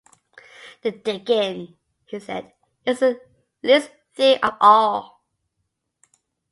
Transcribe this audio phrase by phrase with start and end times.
[0.81, 2.53] "The digging," he said,
[2.87, 3.21] "is the
[3.61, 5.23] least thing of all.